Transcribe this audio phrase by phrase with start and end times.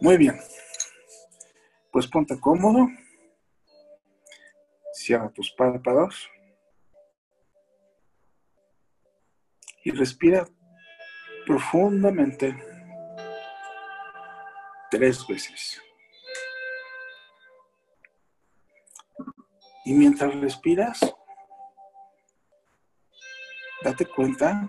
[0.00, 0.40] Muy bien.
[1.92, 2.88] Pues ponte cómodo.
[4.94, 6.26] Cierra tus párpados.
[9.84, 10.46] Y respira
[11.46, 12.56] profundamente
[14.90, 15.82] tres veces.
[19.84, 21.00] Y mientras respiras,
[23.82, 24.68] date cuenta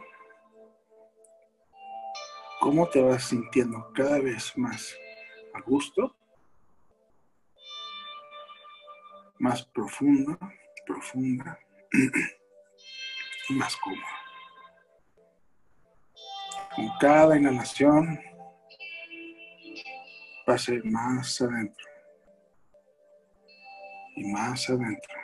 [2.60, 4.96] cómo te vas sintiendo cada vez más
[5.54, 6.16] a gusto,
[9.40, 10.38] más profunda,
[10.86, 11.60] profunda,
[13.50, 14.22] más cómoda.
[16.76, 18.20] Con cada inhalación,
[20.46, 21.88] pase más adentro
[24.16, 25.16] y más adentro.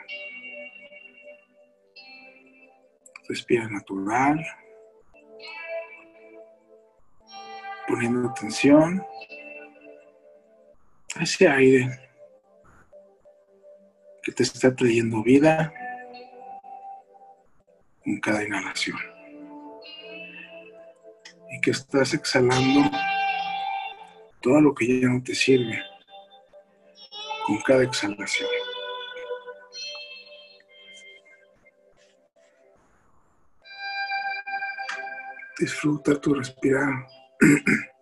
[3.28, 4.44] Respira natural,
[7.86, 9.02] poniendo atención
[11.22, 12.10] ese aire
[14.22, 15.72] que te está trayendo vida
[18.04, 18.98] con cada inhalación
[21.50, 22.90] y que estás exhalando
[24.40, 25.82] todo lo que ya no te sirve
[27.46, 28.48] con cada exhalación.
[35.58, 37.06] Disfruta tu respirar.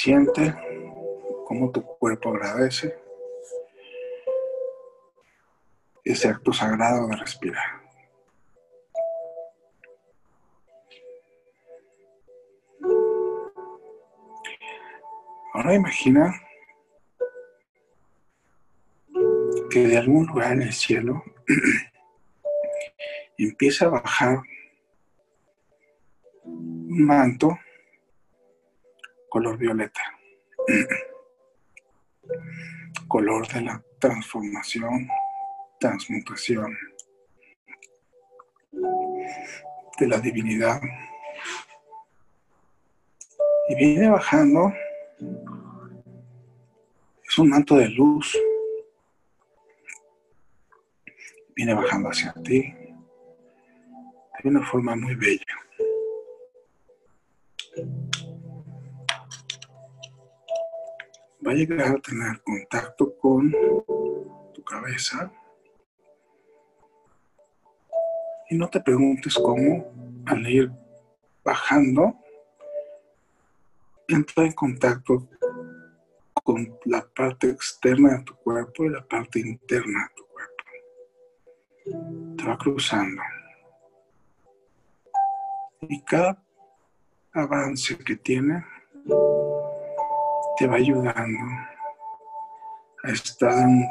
[0.00, 0.54] siente
[1.44, 2.98] cómo tu cuerpo agradece
[6.02, 7.82] ese acto sagrado de respirar.
[15.52, 16.34] Ahora imagina
[19.68, 21.22] que de algún lugar en el cielo
[23.36, 24.40] empieza a bajar
[26.44, 27.58] un manto
[29.30, 30.00] color violeta,
[33.06, 35.08] color de la transformación,
[35.78, 36.76] transmutación,
[38.72, 40.80] de la divinidad.
[43.68, 44.72] Y viene bajando,
[47.24, 48.36] es un manto de luz.
[51.54, 52.74] Viene bajando hacia ti.
[54.42, 55.44] De una forma muy bella.
[61.46, 63.50] Va a llegar a tener contacto con
[64.54, 65.32] tu cabeza
[68.50, 70.70] y no te preguntes cómo al ir
[71.44, 72.14] bajando
[74.08, 75.28] entra en contacto
[76.42, 80.30] con la parte externa de tu cuerpo y la parte interna de tu
[82.36, 83.22] te va cruzando.
[85.82, 86.42] Y cada
[87.32, 88.64] avance que tiene
[90.60, 91.38] te va ayudando
[93.02, 93.88] a estar en un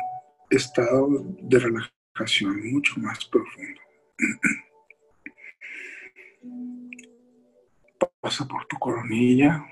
[0.51, 1.07] estado
[1.41, 3.81] de relajación mucho más profundo.
[8.21, 9.65] Pasa por tu coronilla,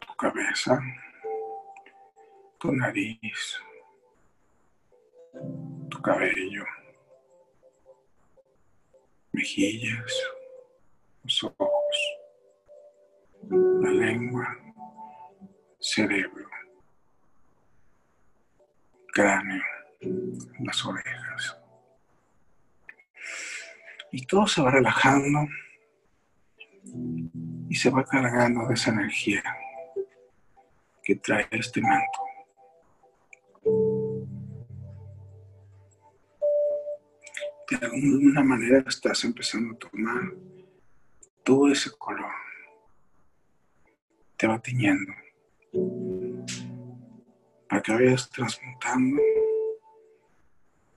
[0.00, 0.78] tu cabeza,
[2.58, 3.62] tu nariz,
[5.88, 6.66] tu cabello,
[9.32, 10.12] mejillas,
[11.24, 11.69] los ojos,
[13.80, 14.56] la lengua,
[15.78, 16.48] cerebro,
[19.12, 19.62] cráneo,
[20.60, 21.58] las orejas.
[24.12, 25.46] Y todo se va relajando
[27.68, 29.42] y se va cargando de esa energía
[31.02, 32.30] que trae este manto.
[37.70, 40.34] de alguna manera estás empezando a tomar
[41.44, 42.32] todo ese color.
[44.40, 45.12] Te va tiñendo.
[47.68, 49.20] Para que vayas transmutando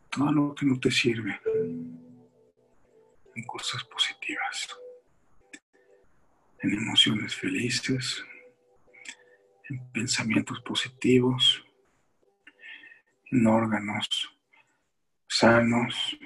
[0.10, 1.38] todo lo que no te sirve
[3.36, 4.70] en cosas positivas,
[6.62, 8.24] en emociones felices,
[9.70, 11.66] en pensamientos positivos,
[13.30, 14.08] en órganos
[15.28, 16.18] sanos,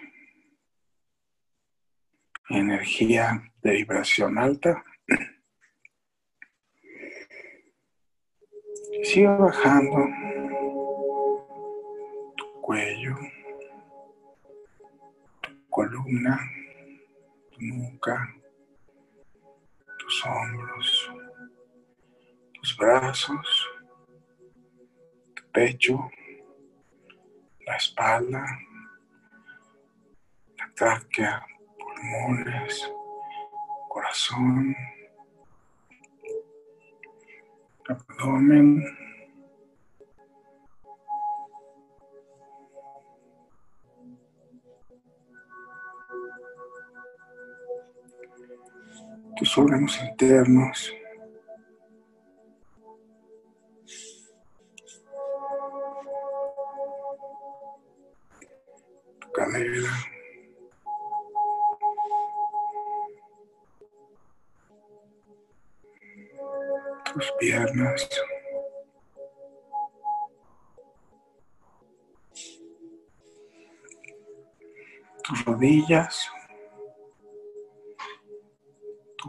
[2.48, 4.84] energía de vibración alta.
[9.04, 10.08] Sigue bajando
[12.36, 13.16] tu cuello,
[15.42, 16.40] tu columna,
[17.52, 18.36] tu nuca,
[20.00, 21.12] tus hombros,
[22.54, 23.70] tus brazos,
[25.36, 26.10] tu pecho,
[27.66, 28.46] la espalda,
[30.76, 31.46] tráquea,
[31.78, 32.92] pulmones,
[33.90, 34.76] corazón,
[37.90, 38.84] abdomen.
[49.38, 50.92] tus órganos internos.
[75.68, 76.32] Rodillas.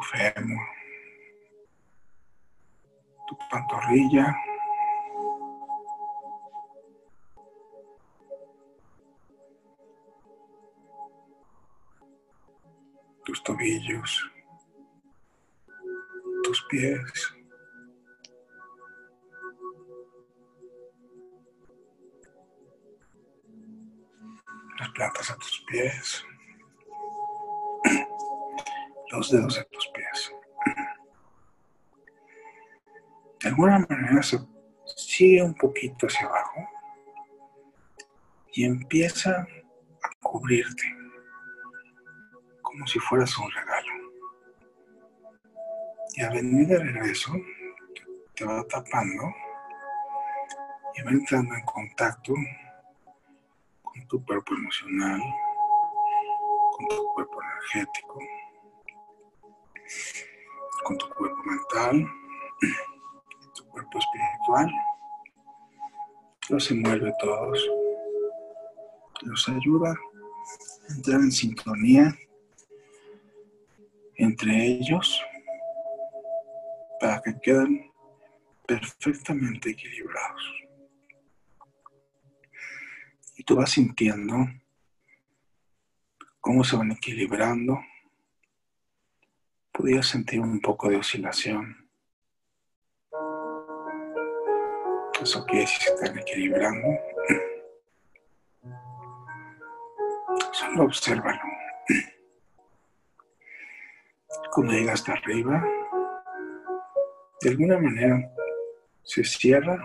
[0.01, 0.61] fémur,
[3.27, 4.33] tu pantorrilla,
[13.25, 14.31] tus tobillos,
[16.45, 17.38] tus pies.
[24.99, 26.27] Plantas a tus pies
[29.13, 30.35] los dedos de tus pies.
[33.41, 34.41] De alguna manera se
[34.97, 36.69] sigue un poquito hacia abajo
[38.53, 39.47] y empieza
[40.03, 40.93] a cubrirte
[42.61, 43.93] como si fueras un regalo.
[46.17, 47.33] Y a venir de regreso
[48.35, 49.33] te va tapando
[50.97, 52.35] y va entrando en contacto
[54.07, 55.21] tu cuerpo emocional,
[56.77, 58.19] con tu cuerpo energético
[60.85, 62.07] con tu cuerpo mental,
[63.55, 64.73] tu cuerpo espiritual.
[66.49, 67.71] Los envuelve todos.
[69.23, 72.17] Los ayuda a entrar en sintonía
[74.17, 75.21] entre ellos
[77.01, 77.91] para que queden
[78.67, 80.68] perfectamente equilibrados.
[83.49, 84.37] Tú vas sintiendo
[86.39, 87.81] cómo se van equilibrando
[89.73, 91.89] podía sentir un poco de oscilación.
[95.23, 96.89] Eso quiere decir que se están equilibrando.
[100.53, 101.41] Solo obsérvalo.
[104.53, 105.67] Cuando llega hasta arriba,
[107.41, 108.31] de alguna manera
[109.05, 109.79] se cierra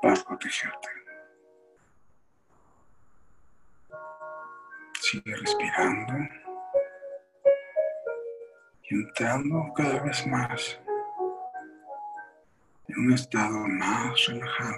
[0.00, 0.98] para protegerte.
[5.10, 6.12] Sigue respirando
[8.90, 10.78] entrando cada vez más
[12.88, 14.76] en un estado más relajado.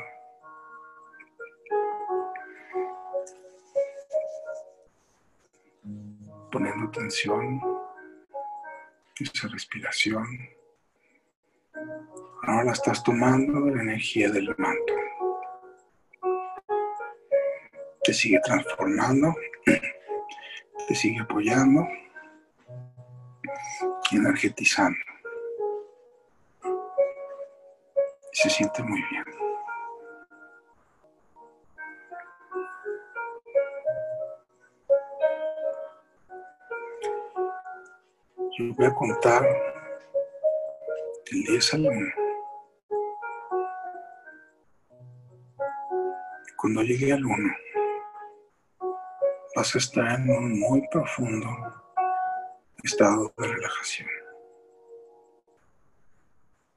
[6.52, 7.60] Poniendo atención
[9.18, 10.26] en esa respiración.
[12.44, 14.94] Ahora la estás tomando la energía del manto.
[18.04, 19.34] Te sigue transformando,
[20.90, 21.86] te sigue apoyando
[24.10, 24.98] energetizando.
[28.32, 29.24] Y se siente muy bien.
[38.58, 39.46] Yo voy a contar
[41.30, 42.12] del 10 al 1.
[46.56, 47.54] Cuando llegue al 1,
[49.60, 51.48] vas en un muy profundo
[52.82, 54.08] estado de relajación.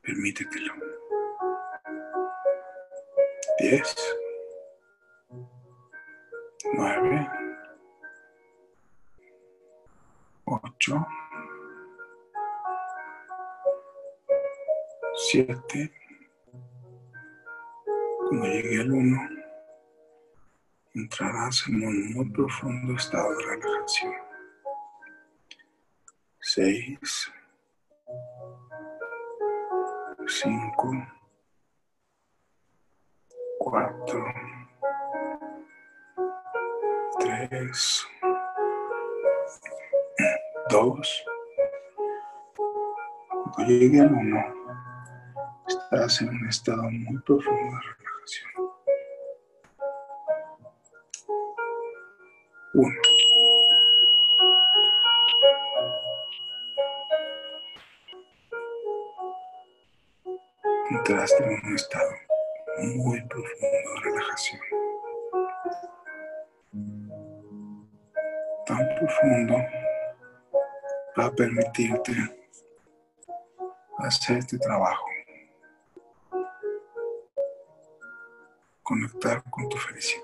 [0.02, 0.74] Permítetelo.
[3.60, 3.96] Diez.
[6.74, 7.30] Nueve.
[10.44, 11.08] Ocho.
[15.30, 15.94] Siete.
[18.28, 19.43] Cuando llegue al uno,
[20.94, 24.14] entrarás en un muy profundo estado de relajación
[26.46, 27.32] seis,
[30.28, 30.92] cinco,
[33.60, 34.26] cuatro,
[37.20, 38.06] tres,
[40.70, 41.26] dos.
[43.54, 44.44] Cuando llegue al uno,
[45.66, 48.03] estás en un estado muy profundo de relajación.
[62.80, 64.62] Muy profundo de relajación.
[68.66, 69.56] tan profundo
[71.18, 72.14] va a permitirte
[74.00, 75.06] hacer este trabajo.
[78.82, 80.24] Conectar con tu felicidad.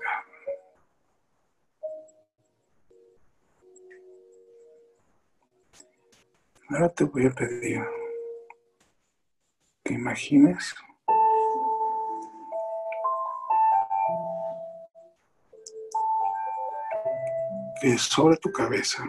[6.68, 7.82] Ahora te voy a pedir
[9.82, 10.74] que imagines
[17.98, 19.02] sobre tu cabeza,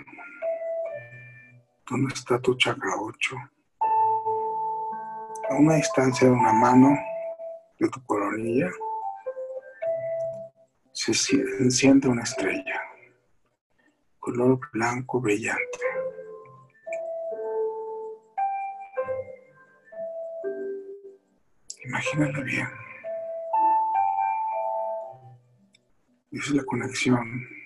[1.90, 3.36] donde está tu chakra 8,
[5.50, 6.98] a una distancia de una mano
[7.80, 8.70] de tu coronilla,
[10.94, 11.12] se
[11.60, 12.82] enciende una estrella,
[14.20, 15.80] color blanco brillante.
[21.84, 22.68] Imagínala bien.
[26.32, 27.61] Es la conexión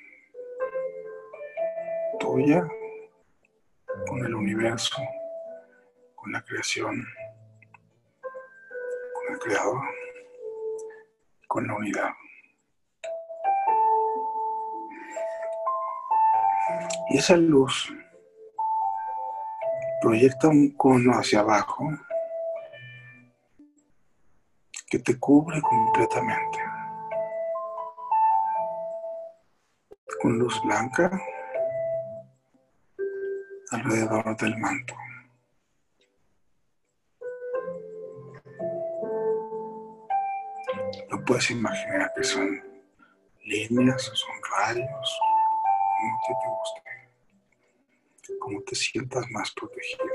[2.19, 2.67] tuya
[4.07, 4.95] con el universo,
[6.15, 7.05] con la creación,
[9.13, 9.81] con el creador,
[11.47, 12.09] con la unidad.
[17.09, 17.93] Y esa luz
[20.01, 21.89] proyecta un cono hacia abajo
[24.87, 26.59] que te cubre completamente.
[30.21, 31.11] Con luz blanca
[33.75, 34.95] alrededor del manto.
[41.09, 42.63] No puedes imaginar que son
[43.43, 45.19] líneas o son rayos,
[45.99, 50.05] como te, te guste, como te sientas más protegido.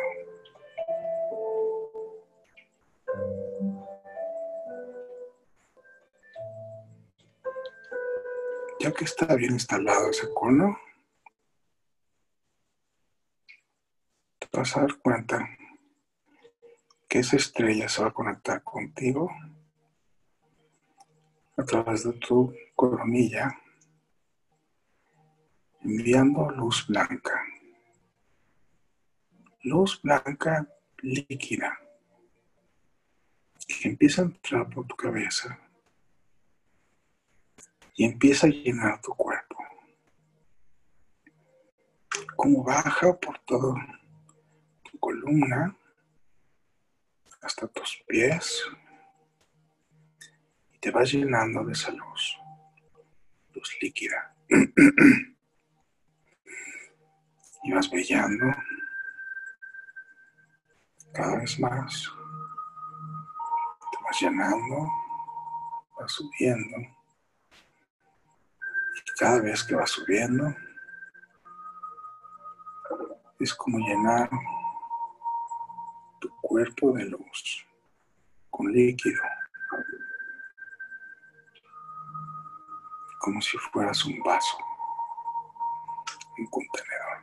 [8.80, 10.78] Ya que está bien instalado ese cono,
[14.60, 15.48] vas a dar cuenta
[17.08, 19.30] que esa estrella se va a conectar contigo
[21.56, 23.58] a través de tu coronilla,
[25.80, 27.42] enviando luz blanca.
[29.62, 31.78] Luz blanca líquida
[33.66, 35.58] que empieza a entrar por tu cabeza
[37.94, 39.56] y empieza a llenar tu cuerpo.
[42.36, 43.74] Como baja por todo
[45.30, 45.76] columna
[47.42, 48.62] hasta tus pies
[50.72, 52.36] y te vas llenando de esa luz,
[53.54, 54.34] luz líquida.
[57.62, 58.46] y vas brillando
[61.12, 62.10] cada vez más.
[63.92, 64.88] Te vas llenando,
[65.98, 66.78] vas subiendo.
[68.96, 70.54] Y cada vez que vas subiendo,
[73.38, 74.28] es como llenar
[76.50, 77.64] cuerpo de luz
[78.50, 79.22] con líquido,
[83.20, 84.58] como si fueras un vaso,
[86.38, 87.18] un contenedor.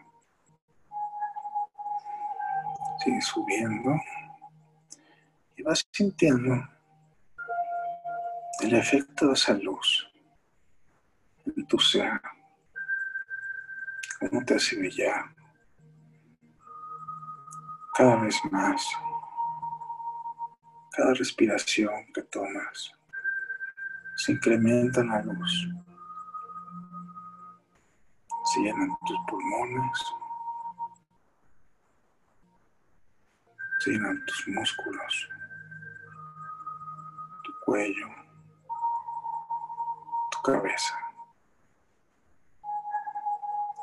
[3.03, 3.95] Sigue subiendo
[5.57, 6.65] y vas sintiendo
[8.61, 10.09] el efecto de esa luz
[11.45, 12.21] en tu ser,
[14.21, 14.77] cómo te hace
[17.93, 18.87] cada vez más
[20.97, 22.91] cada respiración que tomas
[24.15, 25.69] se incrementa la luz.
[28.45, 29.99] Se llenan tus pulmones,
[33.79, 35.29] se llenan tus músculos,
[37.43, 38.07] tu cuello,
[40.31, 40.97] tu cabeza.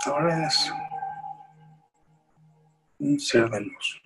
[0.06, 0.72] Ahora es
[2.98, 4.04] un ser de luz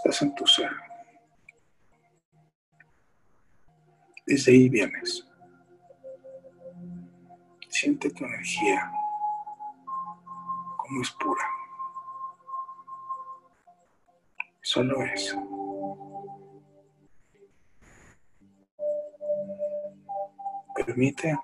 [0.00, 0.70] estás en tu ser.
[4.26, 5.26] Desde ahí vienes.
[7.68, 8.90] Siente tu energía
[10.78, 11.44] como es pura.
[14.62, 15.36] Solo es.
[20.74, 21.38] Permite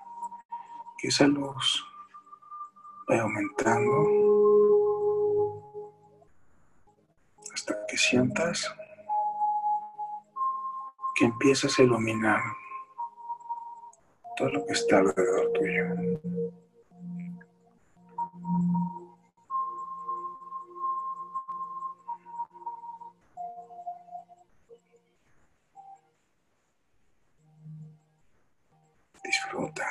[0.97, 1.85] que esa luz
[3.07, 4.26] vaya aumentando
[8.09, 8.73] sientas
[11.15, 12.41] que empiezas a iluminar
[14.37, 15.85] todo lo que está alrededor tuyo.
[29.23, 29.85] Disfruta.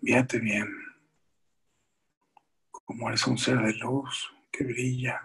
[0.00, 0.85] Bien
[2.86, 5.20] como eres un ser de luz que brilla,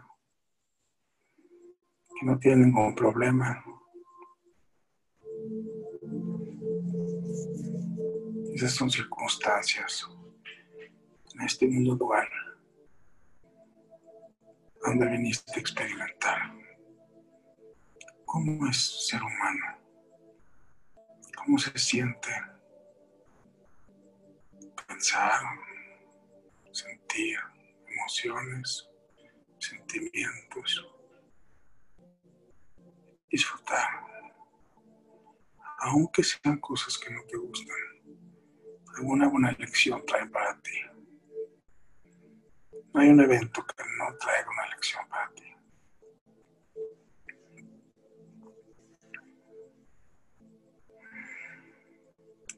[2.19, 3.63] que no tiene ningún problema.
[8.55, 10.09] Esas son circunstancias
[11.33, 12.27] en este mundo dual
[14.83, 16.51] donde viniste a experimentar
[18.25, 19.77] cómo es ser humano,
[21.37, 22.31] cómo se siente
[24.87, 25.41] pensar,
[26.71, 27.37] sentir
[28.01, 28.89] emociones,
[29.59, 30.87] sentimientos,
[33.29, 33.89] disfrutar,
[35.79, 37.75] aunque sean cosas que no te gustan,
[38.97, 40.79] alguna buena lección trae para ti.
[42.93, 45.43] No hay un evento que no traiga una lección para ti.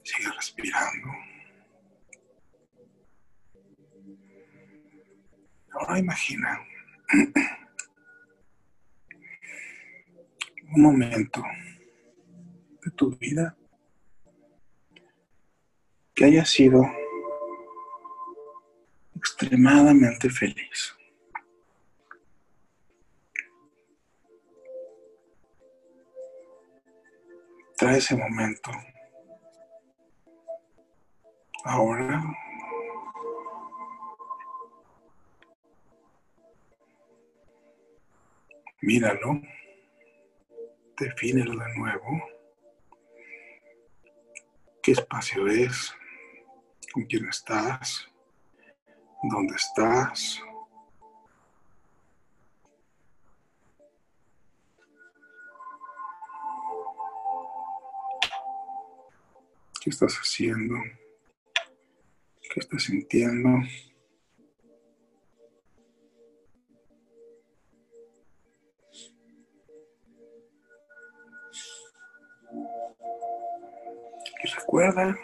[0.03, 1.32] Sigue respirando.
[5.73, 6.59] Ahora imagina
[10.75, 11.43] un momento
[12.83, 13.55] de tu vida
[16.13, 16.83] que haya sido
[19.15, 20.95] extremadamente feliz.
[27.77, 28.71] Trae ese momento.
[31.65, 32.23] Ahora
[38.83, 39.41] míralo,
[40.99, 42.21] defínelo de nuevo.
[44.81, 45.95] ¿Qué espacio es?
[46.91, 48.09] ¿Con quién estás?
[49.23, 50.41] ¿Dónde estás?
[59.81, 60.75] ¿Qué estás haciendo?
[62.53, 63.49] ¿Qué estás sintiendo?
[74.73, 75.15] Recuerda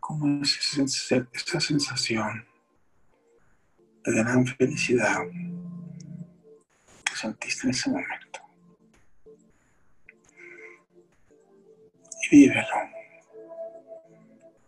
[0.00, 2.46] cómo es esa sensación
[4.04, 5.22] de gran felicidad
[7.02, 8.40] que sentiste en ese momento.
[12.20, 12.76] Y vívelo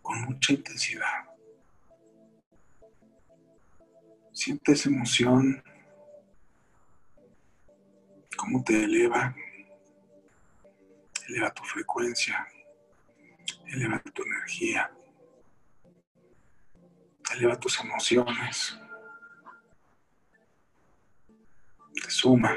[0.01, 1.29] con mucha intensidad.
[4.33, 5.63] Siente esa emoción,
[8.35, 9.35] cómo te eleva,
[11.27, 12.47] eleva tu frecuencia,
[13.71, 14.91] eleva tu energía
[17.33, 18.77] eleva tus emociones,
[21.93, 22.53] te suma.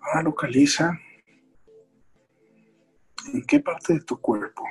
[0.00, 0.98] Ahora localiza
[3.32, 4.64] en qué parte de tu cuerpo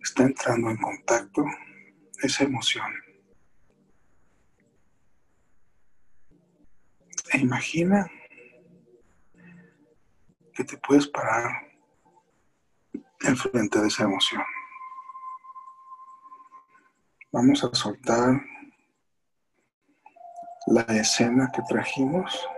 [0.00, 1.44] está entrando en contacto
[2.22, 3.07] esa emoción.
[7.32, 8.10] E imagina
[10.54, 11.68] que te puedes parar
[13.20, 14.42] enfrente de esa emoción.
[17.30, 18.40] Vamos a soltar
[20.66, 22.48] la escena que trajimos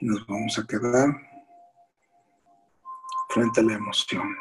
[0.00, 1.08] y nos vamos a quedar
[3.28, 4.36] frente a la emoción.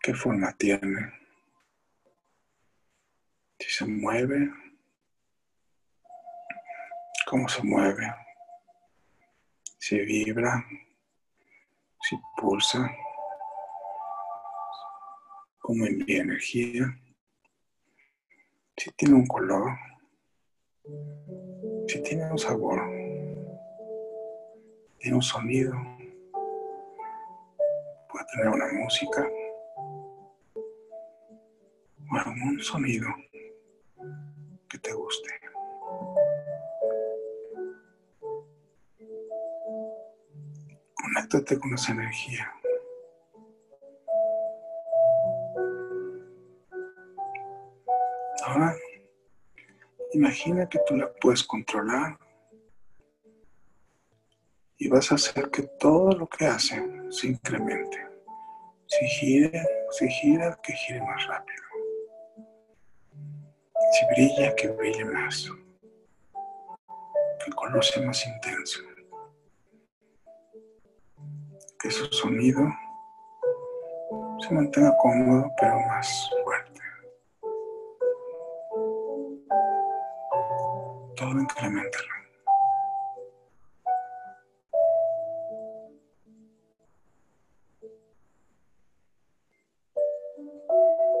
[0.00, 1.12] ¿Qué forma tiene?
[3.58, 4.50] Si se mueve,
[7.28, 8.10] cómo se mueve,
[9.78, 10.64] si vibra,
[12.00, 12.90] si pulsa,
[15.58, 16.86] cómo envía energía,
[18.78, 19.76] si tiene un color,
[21.86, 22.80] si tiene un sabor,
[24.98, 25.74] tiene un sonido,
[28.08, 29.28] puede tener una música
[32.10, 33.06] o algún sonido
[34.66, 35.47] que te guste.
[41.18, 42.52] Conéctate con esa energía.
[48.46, 48.76] Ahora,
[50.12, 52.16] imagina que tú la puedes controlar
[54.76, 58.06] y vas a hacer que todo lo que hace se incremente.
[58.86, 61.64] Si gira, si gira, que gire más rápido.
[63.92, 65.50] Si brilla, que brille más.
[67.40, 68.87] Que el color sea más intenso
[71.78, 72.60] que su sonido
[74.40, 76.80] se mantenga cómodo pero más fuerte.
[81.16, 82.08] todo incrementalo.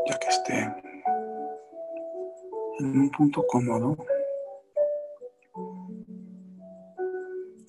[0.06, 0.72] Ya que esté
[2.78, 3.96] en un punto cómodo,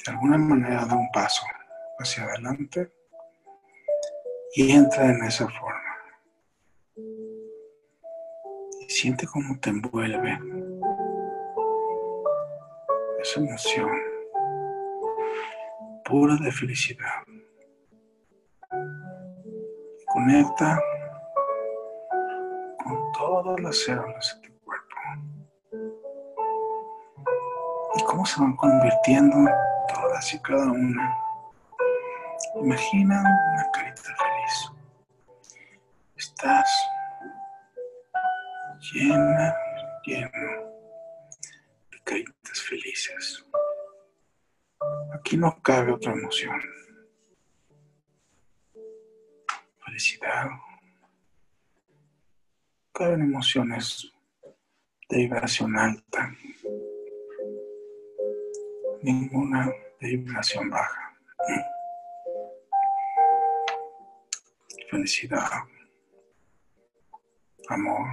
[0.06, 1.44] de alguna manera da un paso
[2.00, 2.92] hacia adelante
[4.56, 5.80] y entra en esa forma.
[8.82, 10.40] Y siente cómo te envuelve
[13.22, 13.90] esa emoción
[16.06, 17.22] pura de felicidad.
[20.08, 20.82] Conecta
[22.84, 24.96] con todas las células de tu cuerpo
[27.96, 29.36] y cómo se van convirtiendo
[29.94, 31.29] todas y cada una.
[32.56, 34.72] Imagina una carita feliz.
[36.16, 36.70] Estás
[38.94, 39.56] llena,
[40.06, 40.30] lleno
[41.92, 43.46] de caritas felices.
[45.14, 46.60] Aquí no cabe otra emoción.
[49.86, 50.50] Felicidad.
[52.94, 54.12] Caben emociones
[55.10, 56.34] de vibración alta.
[59.02, 61.10] Ninguna de vibración baja.
[64.90, 65.48] Felicidad.
[67.68, 68.08] Amor.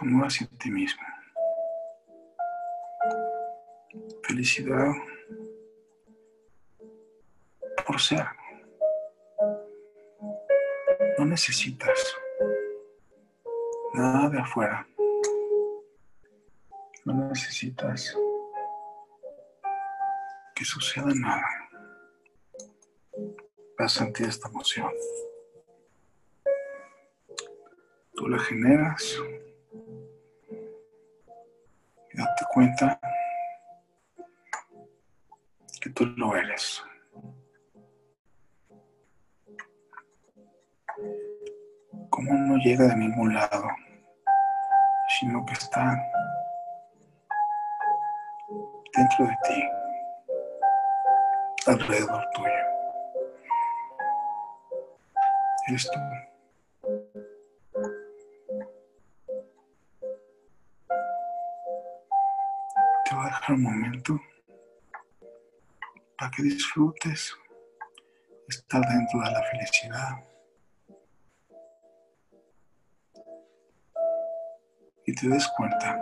[0.00, 1.02] Amor hacia ti mismo.
[4.22, 4.92] Felicidad
[7.86, 8.26] por ser.
[11.18, 12.16] No necesitas
[13.92, 14.88] nada de afuera.
[17.04, 18.16] No necesitas
[20.54, 21.55] que suceda nada.
[23.88, 24.90] Sentir esta emoción.
[28.14, 29.16] Tú la generas
[32.12, 32.98] y date cuenta
[35.80, 36.82] que tú lo eres.
[42.10, 43.68] Como no llega de ningún lado,
[45.20, 45.96] sino que está
[48.96, 49.64] dentro de ti,
[51.66, 52.65] alrededor tuyo.
[55.68, 55.98] Eres tú.
[63.04, 64.20] Te voy a dejar un momento
[66.16, 67.34] para que disfrutes
[68.48, 70.10] estar dentro de la felicidad.
[75.04, 76.00] Y te des cuenta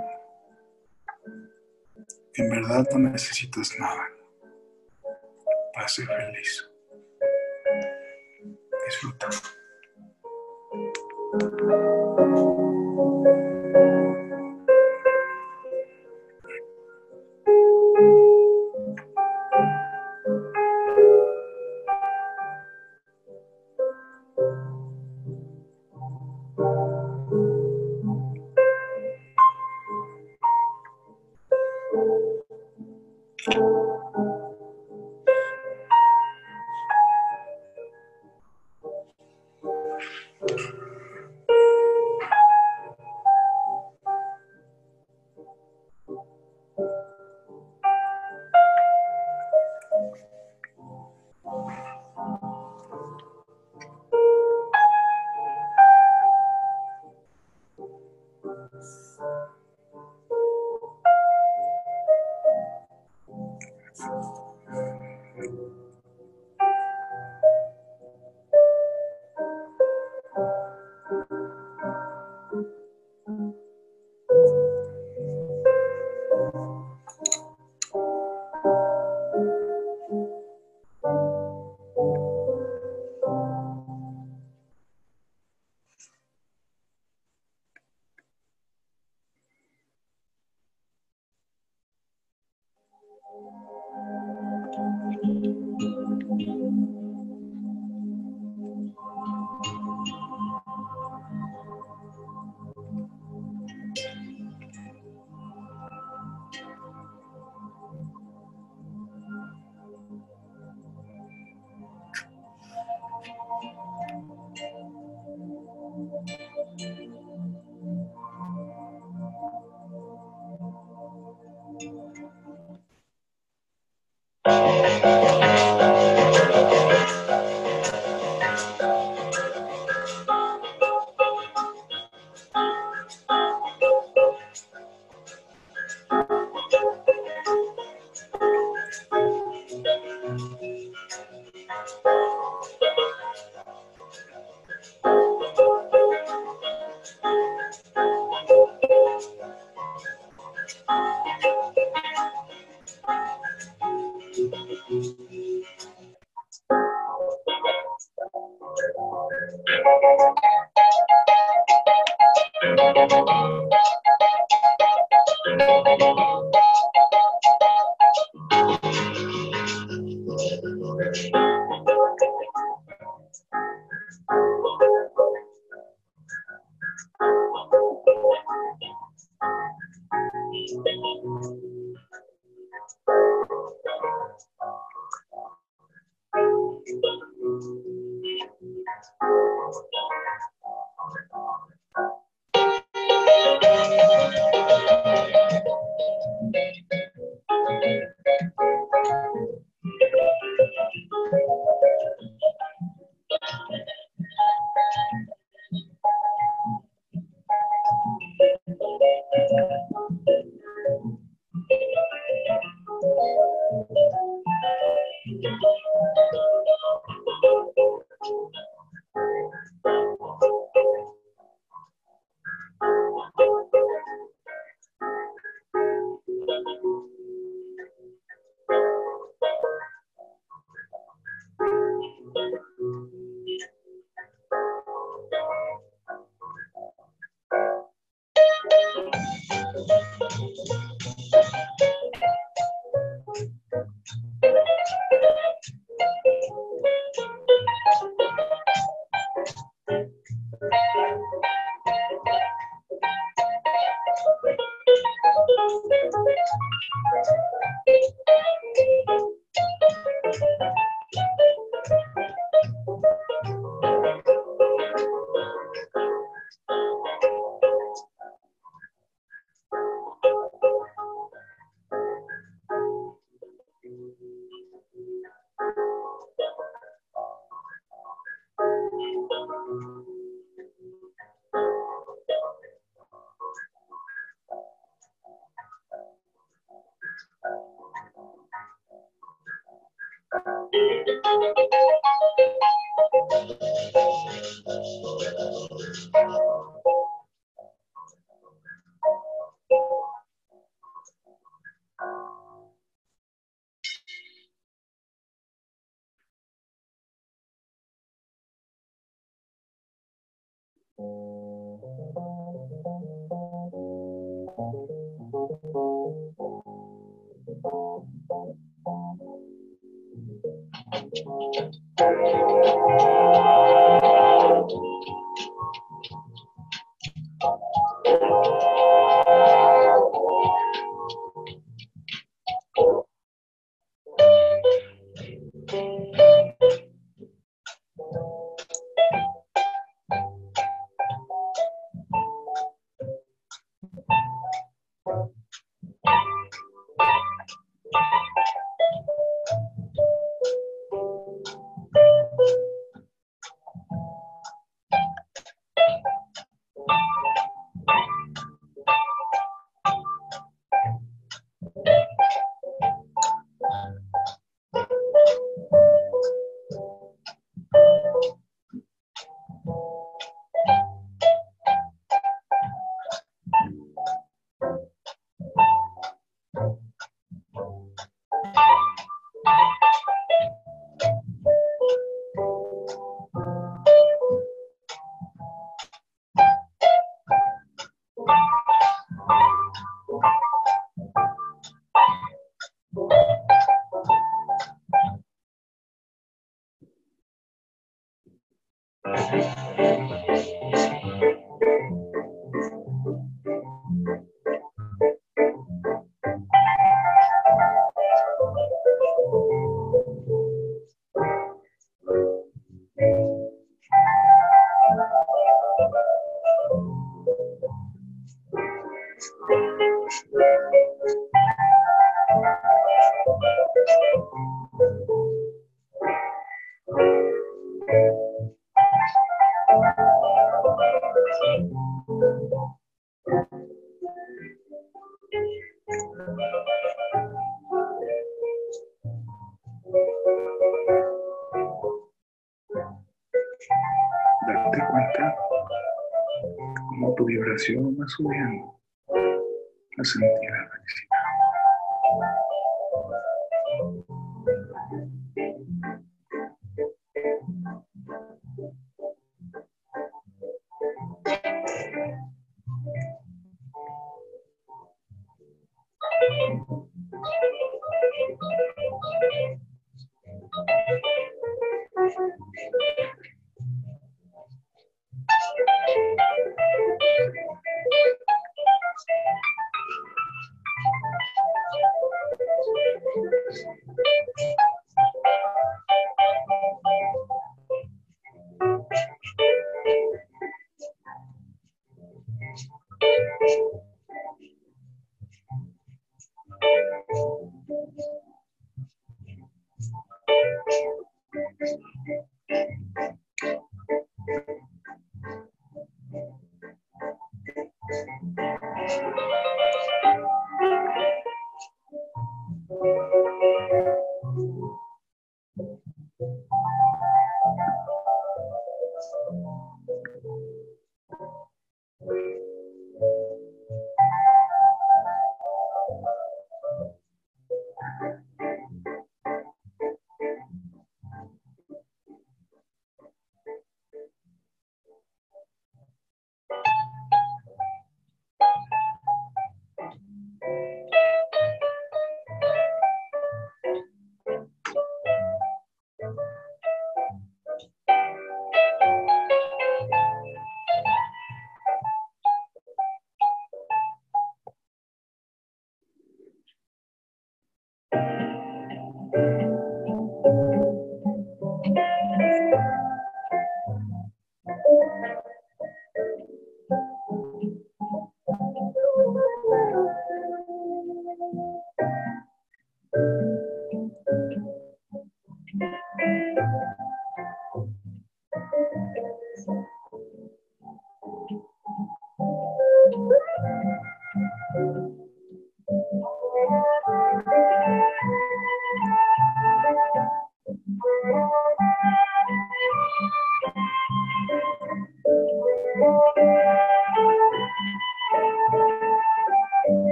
[2.35, 4.09] que en verdad no necesitas nada
[5.73, 6.74] para ser feliz.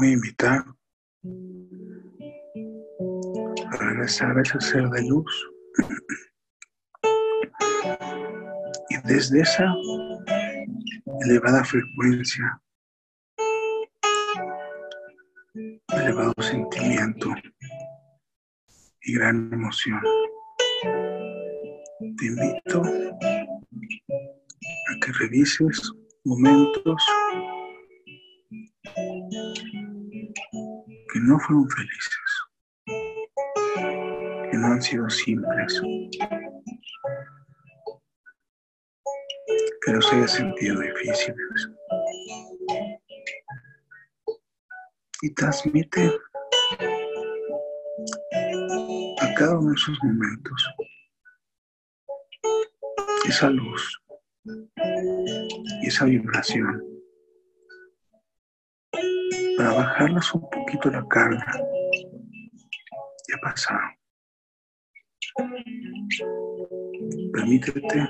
[0.00, 0.64] Voy a invitar
[3.70, 5.50] a regresar a ese ser de luz.
[8.88, 9.66] Y desde esa
[11.22, 12.62] elevada frecuencia,
[15.88, 17.34] elevado sentimiento
[19.02, 20.00] y gran emoción,
[22.16, 22.82] te invito
[24.88, 25.92] a que revises
[26.24, 27.04] momentos
[31.30, 32.32] no fueron felices,
[34.50, 35.80] que no han sido simples,
[39.82, 41.70] que los haya sentido difíciles.
[45.22, 46.10] Y transmite
[49.20, 50.74] a cada uno de esos momentos
[53.28, 54.02] esa luz
[55.82, 56.89] y esa vibración
[59.72, 61.52] bajarlas un poquito la carga.
[63.28, 63.90] Ya pasaron.
[67.32, 68.08] Permítete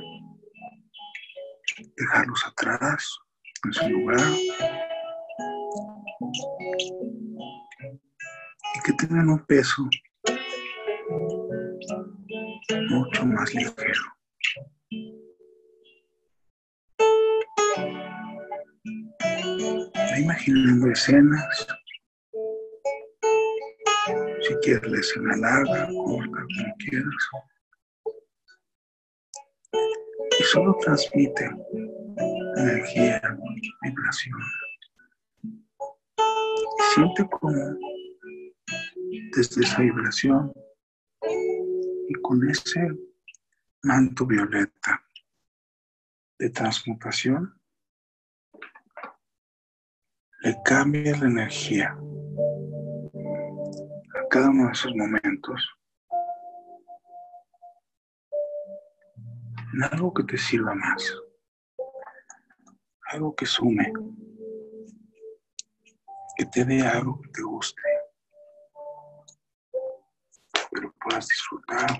[1.97, 3.19] dejarlos atrás,
[3.65, 4.21] en su lugar.
[8.75, 9.89] Y que te tienen un peso
[12.89, 14.20] mucho más ligero.
[20.21, 21.67] Imaginando escenas.
[24.43, 27.29] Si quieres la larga, corta, como quieras.
[30.39, 31.51] Y solo transmite
[32.57, 33.21] energía,
[33.83, 34.41] vibración.
[36.95, 37.77] Siente como
[39.37, 40.53] desde esa vibración
[42.09, 42.89] y con ese
[43.83, 45.03] manto violeta
[46.39, 47.60] de transmutación
[50.43, 51.99] le cambia la energía
[54.15, 55.69] a cada uno de esos momentos
[59.75, 61.15] en algo que te sirva más,
[63.13, 63.93] algo que sume,
[66.37, 67.83] que te dé algo que te guste,
[70.73, 71.99] pero puedas disfrutar.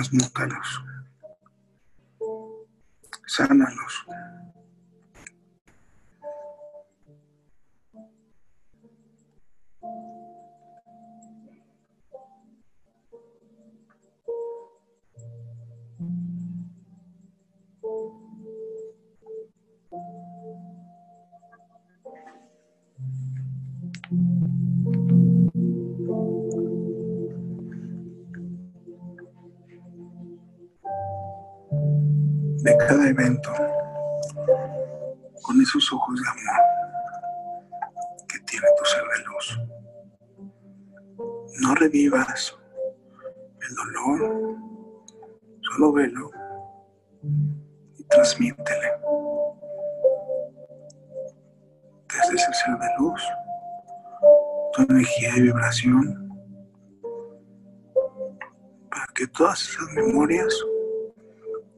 [0.00, 0.82] Transmútalos,
[3.26, 4.06] sánalos.
[32.62, 33.50] De cada evento
[35.42, 36.62] con esos ojos de amor
[38.28, 39.60] que tiene tu ser de luz.
[41.62, 42.56] No revivas
[43.68, 44.58] el dolor,
[45.62, 46.30] solo velo
[47.96, 48.92] y transmítele
[52.08, 53.22] desde ese ser de luz
[54.72, 56.28] tu energía y vibración
[58.90, 60.54] para que todas esas memorias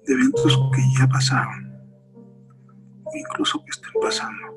[0.06, 1.72] de eventos que ya pasaron,
[3.04, 4.51] o incluso que estén pasando.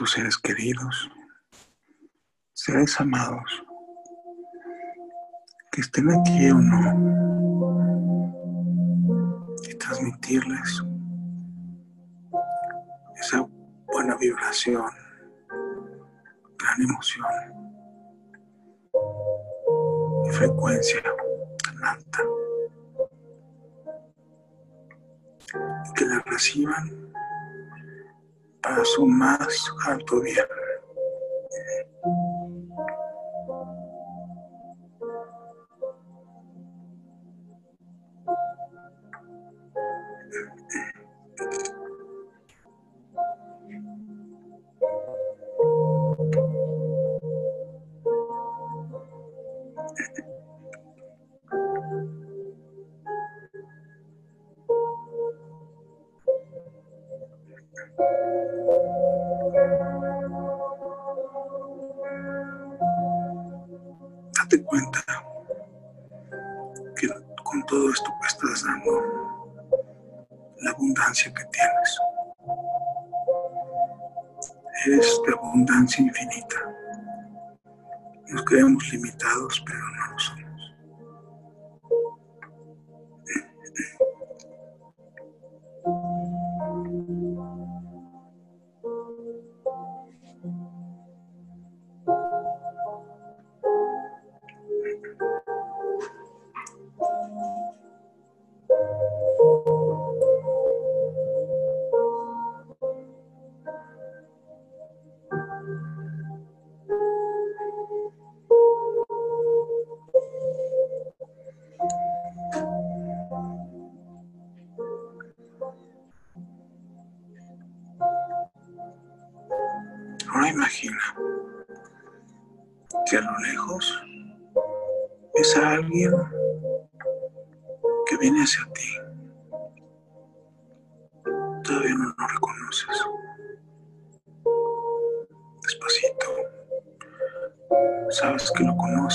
[0.00, 1.10] Tus seres queridos,
[2.54, 3.62] seres amados,
[5.70, 6.80] que estén aquí o no,
[9.68, 10.82] y transmitirles
[13.20, 13.46] esa
[13.92, 14.90] buena vibración,
[16.58, 17.26] gran emoción
[20.24, 21.02] y frecuencia
[21.62, 22.20] tan alta.
[25.94, 27.09] que la reciban
[28.62, 29.70] para su más
[30.20, 30.36] bien.
[30.36, 30.59] Date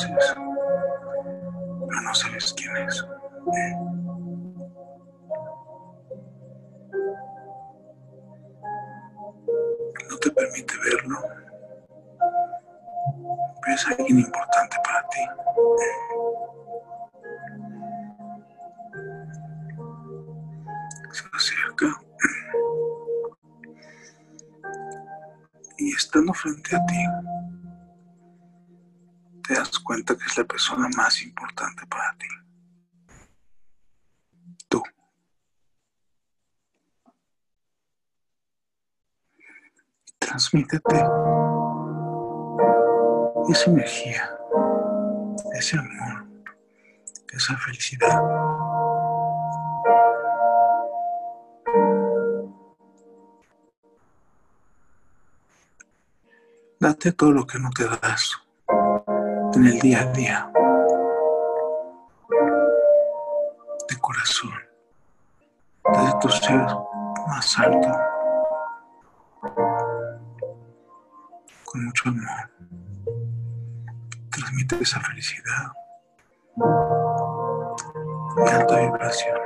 [0.03, 3.05] pero no sabes quién es.
[10.09, 11.17] No te permite verlo,
[13.61, 15.21] pero es alguien importante para ti.
[21.11, 21.87] Se acerca
[25.77, 27.05] y estando frente a ti,
[29.95, 32.27] cuenta que es la persona más importante para ti.
[34.67, 34.83] Tú.
[40.19, 40.95] Transmítete
[43.49, 44.37] esa energía,
[45.53, 46.27] ese amor,
[47.31, 48.21] esa felicidad.
[56.81, 58.44] Date todo lo que no te das
[59.55, 60.51] en el día a día,
[63.87, 64.51] de corazón,
[65.93, 66.65] desde tu ser
[67.27, 67.89] más alto,
[71.63, 72.51] con mucho amor.
[74.29, 75.71] Transmite esa felicidad
[78.37, 79.44] y alta vibración.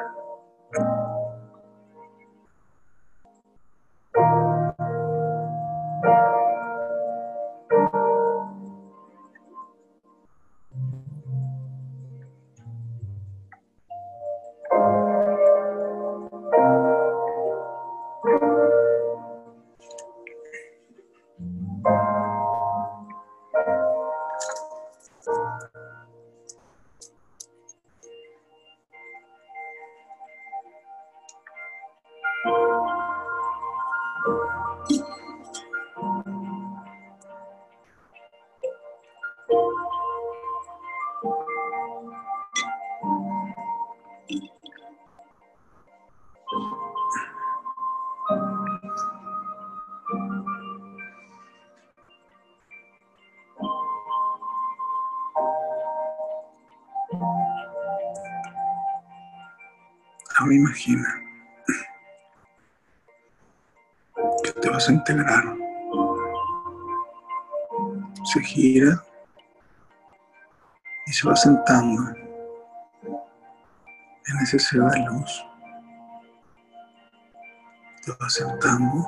[60.50, 61.22] Ahora imagina
[64.44, 65.56] que te vas a integrar.
[68.34, 69.06] Se gira
[71.06, 72.02] y se va sentando
[74.26, 75.46] en ese ser de luz.
[78.04, 79.08] Te vas sentando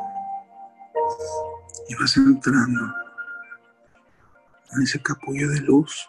[1.89, 2.82] y vas entrando
[4.74, 6.08] en ese capullo de luz.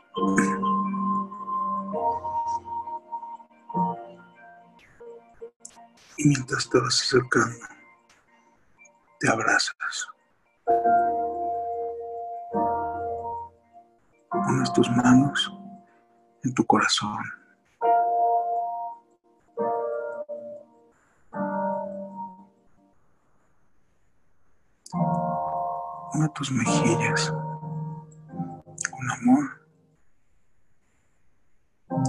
[6.24, 7.66] Y mientras te vas acercando,
[9.18, 10.08] te abrazas.
[14.30, 15.52] Pones tus manos
[16.44, 17.18] en tu corazón.
[26.14, 27.32] Una tus mejillas
[28.92, 29.66] con amor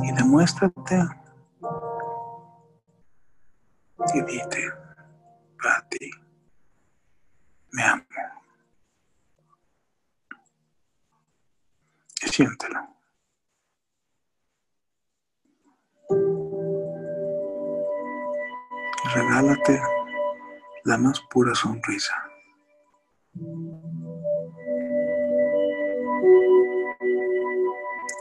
[0.03, 1.03] y demuéstrate
[21.43, 22.13] pura sonrisa.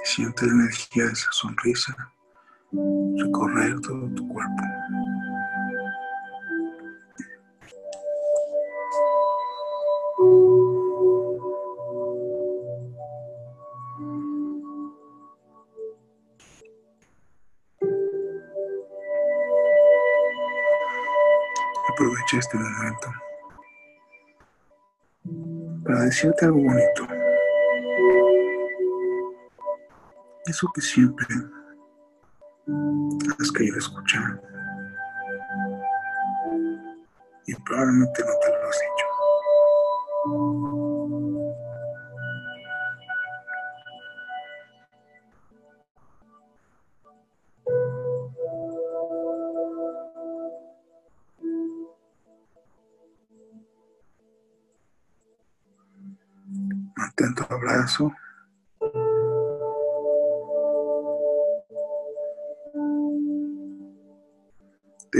[0.02, 2.12] Siente la energía de esa sonrisa
[3.18, 4.62] recorrer todo tu cuerpo.
[22.42, 23.08] Este momento.
[25.84, 27.06] Para decirte algo bonito.
[30.46, 31.26] Eso que siempre
[33.38, 34.40] has querido escuchar.
[37.46, 38.82] Y probablemente no te lo has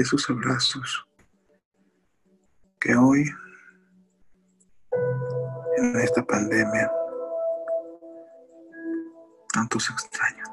[0.03, 1.07] de esos abrazos
[2.81, 3.25] que hoy,
[5.77, 6.91] en esta pandemia,
[9.53, 10.49] tantos extraños.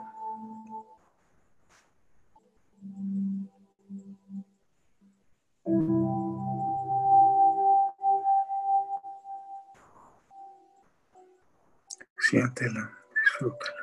[12.20, 12.92] Siéntela,
[13.24, 13.79] disfrútala.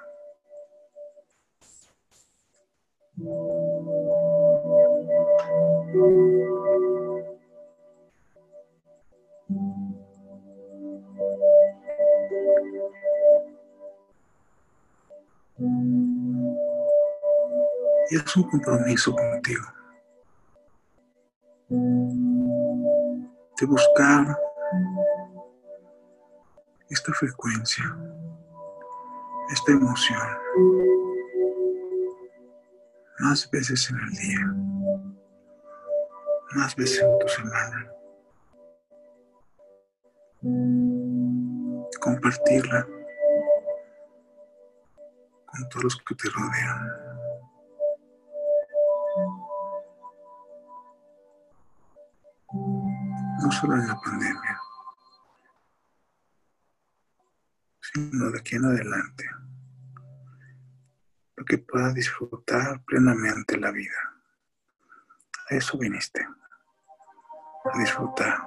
[18.37, 19.65] Un compromiso contigo
[23.59, 24.39] de buscar
[26.91, 27.85] esta frecuencia,
[29.51, 30.19] esta emoción,
[33.21, 34.55] más veces en el día,
[36.57, 37.93] más veces en tu semana.
[42.01, 42.87] Compartirla
[45.47, 47.06] con todos los que te rodean.
[53.43, 54.61] No solo en la pandemia.
[57.93, 59.25] sino de aquí en adelante,
[61.35, 63.97] para que puedas disfrutar plenamente la vida.
[65.51, 66.27] A eso viniste,
[67.73, 68.45] a disfrutar.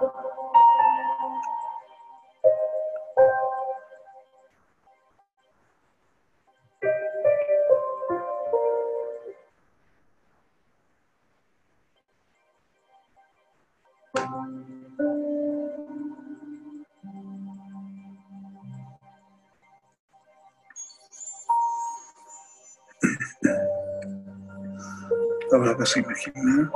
[25.80, 26.70] A imaginar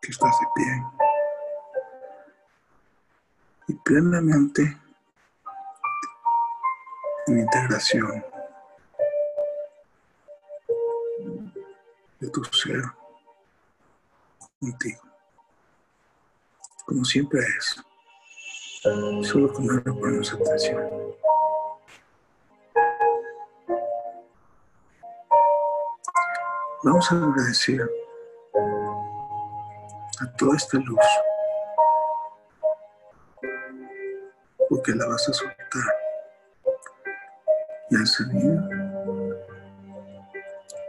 [0.00, 0.82] que estás de pie
[3.66, 4.78] y plenamente
[7.26, 8.24] en integración
[12.20, 12.84] de tu ser
[14.60, 15.02] contigo,
[16.86, 17.84] como siempre es,
[19.28, 21.08] solo con ponemos atención.
[26.84, 27.82] Vamos a agradecer
[30.20, 31.00] a toda esta luz
[34.68, 35.94] porque la vas a soltar
[37.90, 38.60] y al salir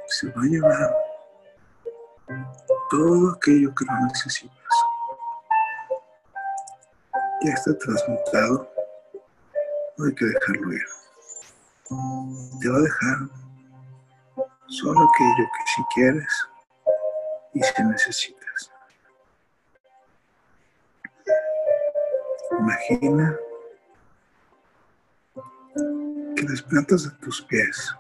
[0.08, 0.96] se va a llevar
[2.92, 4.56] todo aquello que no necesitas.
[7.42, 8.70] Ya está transmutado,
[9.98, 10.86] no hay que dejarlo ir.
[12.62, 13.49] Te va a dejar
[14.70, 16.48] solo aquello que si quieres
[17.54, 18.72] y si necesitas.
[22.60, 23.38] Imagina
[26.36, 27.96] que las plantas de tus pies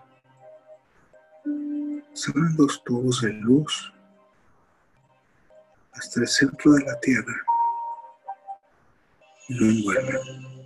[2.13, 3.93] son dos tubos de luz
[5.93, 7.45] hasta el centro de la tierra
[9.47, 10.59] y lo envuelven.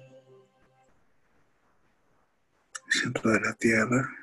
[2.86, 4.22] El centro de la tierra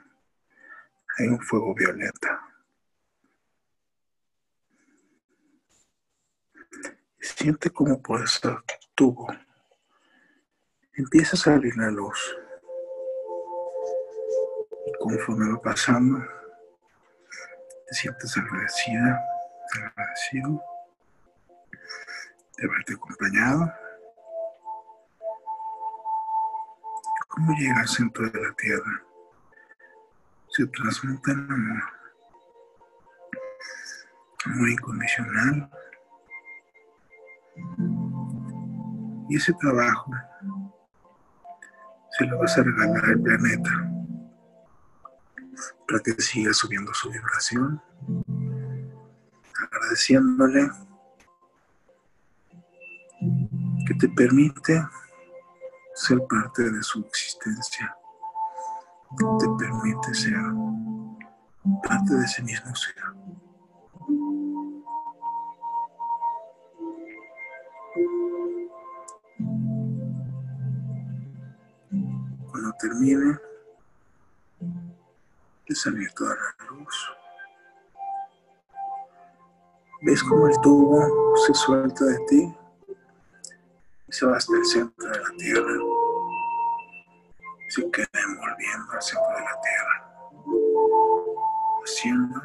[1.21, 2.41] hay un fuego violeta.
[7.21, 8.49] Siente como por ese
[8.95, 9.29] tubo
[11.01, 12.37] empieza a salir la luz.
[14.87, 16.19] Y conforme va pasando,
[17.87, 19.21] te sientes agradecida,
[19.75, 20.63] agradecido
[22.57, 23.73] de haberte acompañado.
[27.29, 29.10] ¿Cómo llega al centro de la tierra?
[30.51, 31.83] Se transmuta en amor.
[34.47, 35.71] Amor incondicional.
[39.29, 40.11] Y ese trabajo
[42.19, 43.71] se lo vas a regalar al planeta
[45.87, 47.83] para que siga subiendo su vibración,
[49.61, 50.71] agradeciéndole
[53.87, 54.85] que te permite
[55.95, 57.97] ser parte de su existencia,
[59.17, 60.35] te permite ser
[61.83, 62.95] parte de ese mismo ser.
[72.51, 73.39] Cuando termine
[75.69, 77.13] de salir toda la luz,
[80.03, 82.55] ves como el tubo se suelta de ti
[84.09, 85.90] y se va hasta el centro de la tierra.
[87.71, 89.97] Se queda envolviendo al centro de la tierra,
[91.85, 92.43] haciendo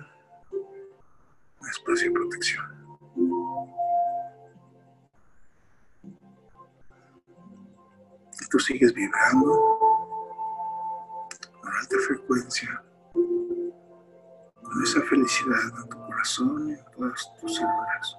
[1.84, 2.99] paz y protección.
[8.39, 9.80] Y tú sigues vibrando
[11.59, 18.17] con alta frecuencia, con esa felicidad en tu corazón y en todas tus células,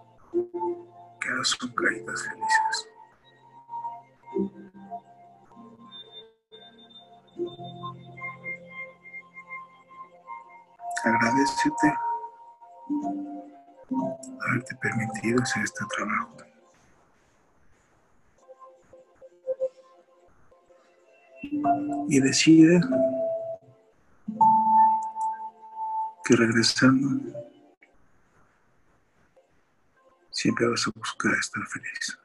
[1.21, 2.96] que ahora son caídas felices.
[11.05, 11.95] Agradecete
[14.41, 16.37] haberte permitido hacer este trabajo.
[22.09, 22.81] Y decide
[26.25, 27.47] que regresando
[30.31, 32.19] siempre vas a buscar estar feliz.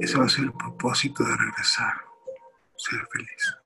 [0.00, 1.94] Ese va a ser el propósito de regresar,
[2.80, 3.56] ser feliz.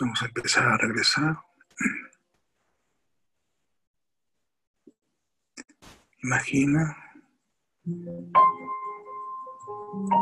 [0.00, 1.36] Vamos a empezar a regresar.
[6.24, 6.96] Imagina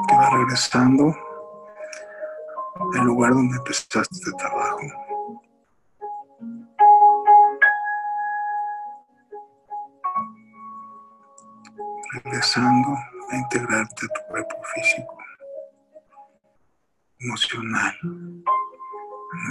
[0.09, 1.14] que va regresando
[2.95, 4.99] al lugar donde empezaste este trabajo.
[12.25, 12.95] Regresando
[13.31, 15.16] a integrarte a tu cuerpo físico,
[17.18, 17.95] emocional,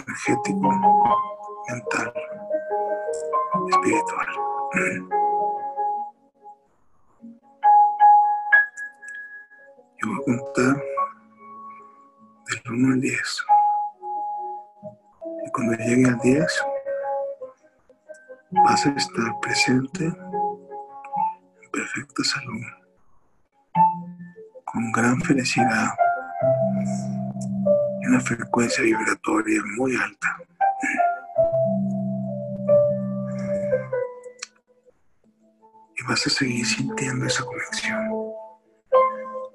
[0.06, 0.70] energético,
[1.68, 2.14] mental,
[3.70, 4.28] espiritual.
[9.98, 10.84] Yo voy a contar
[12.46, 13.46] del 1 al 10.
[15.46, 16.66] Y cuando llegue al 10,
[18.52, 20.29] vas a estar presente en
[21.94, 22.62] perfecta salud,
[24.66, 25.90] con gran felicidad
[28.02, 30.38] y una frecuencia vibratoria muy alta.
[35.98, 38.34] Y vas a seguir sintiendo esa conexión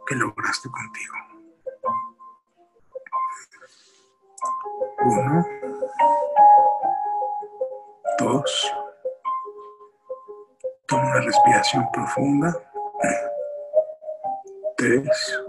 [0.06, 1.14] que lograste contigo.
[5.04, 5.46] Uno,
[8.18, 8.74] dos,
[10.86, 12.56] toma una respiración profunda.
[14.76, 15.40] Tres,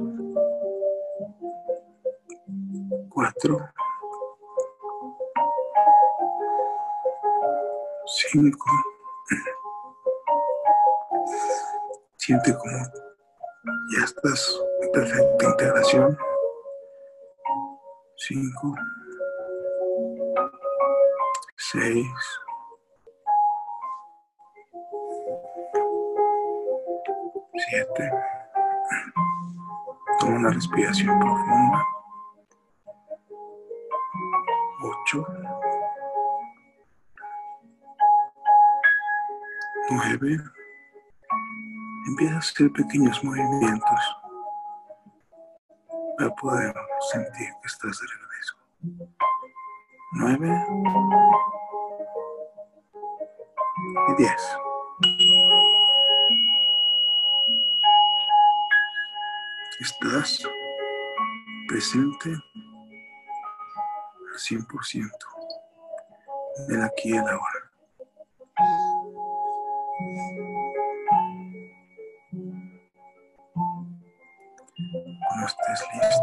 [3.10, 3.58] cuatro,
[8.06, 8.66] cinco.
[12.18, 12.78] Siente como
[13.98, 16.18] ya estás en perfecta integración.
[18.18, 18.76] Cinco.
[21.58, 22.45] Seis.
[27.70, 28.12] Siete.
[30.20, 31.86] Toma una respiración profunda.
[34.84, 35.26] Ocho.
[39.92, 40.38] Nueve.
[42.08, 44.18] Empieza a hacer pequeños movimientos
[46.18, 46.76] para poder
[47.12, 48.56] sentir que estás de regreso.
[50.12, 50.66] Nueve
[54.10, 54.58] y diez.
[60.06, 60.38] Estás
[61.68, 62.38] presente al
[64.38, 65.10] 100%
[66.68, 67.72] del aquí y el ahora.
[75.28, 76.15] Cuando estés listo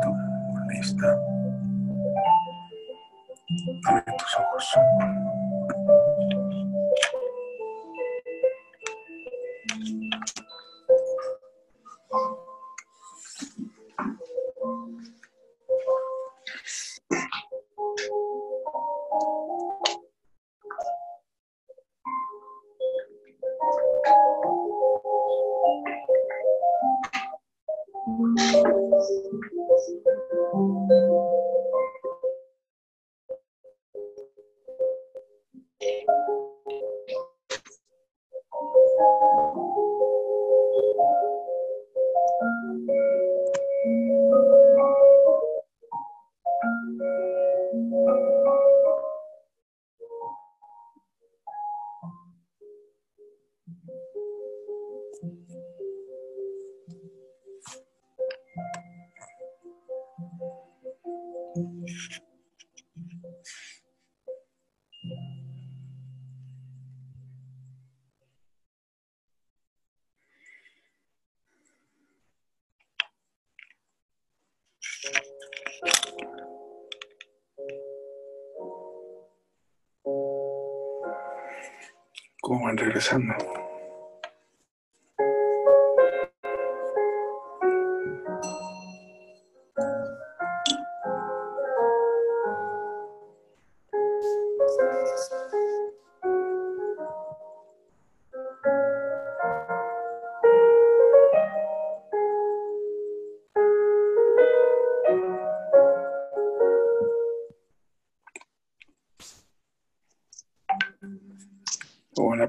[82.77, 83.35] regresando.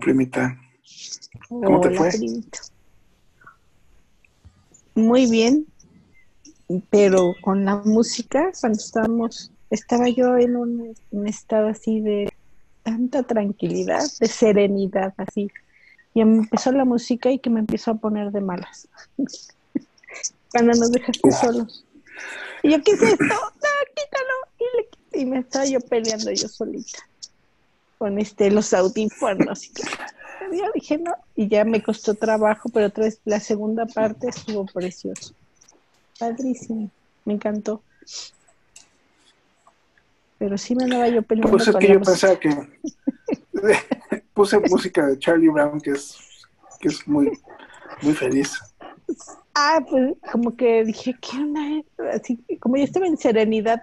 [0.03, 0.59] Primita.
[1.49, 2.11] ¿Cómo te fue?
[4.95, 5.65] Muy bien,
[6.89, 10.95] pero con la música, cuando estábamos, estaba yo en un,
[11.25, 12.31] estado así de
[12.83, 15.49] tanta tranquilidad, de serenidad, así.
[16.13, 18.87] Y empezó la música y que me empezó a poner de malas.
[20.51, 21.85] cuando nos dejaste solos.
[22.61, 23.23] Y yo, ¿qué es esto?
[23.23, 23.35] No,
[23.95, 24.93] quítalo.
[25.13, 26.99] Y, y me estaba yo peleando yo solita
[28.03, 29.63] con este, los audífonos.
[30.51, 34.27] Y yo dije, no, y ya me costó trabajo, pero otra vez la segunda parte
[34.27, 35.33] estuvo precioso.
[36.19, 36.89] Padrísimo,
[37.23, 37.81] me encantó.
[40.37, 41.49] Pero sí me andaba yo peleando.
[41.49, 42.49] Pues es que yo pensaba que
[44.33, 46.17] puse música de Charlie Brown, que es,
[46.81, 47.31] que es muy,
[48.01, 48.51] muy feliz.
[49.55, 51.61] Ah, pues como que dije, ¿qué onda?
[52.13, 53.81] Así como yo estaba en serenidad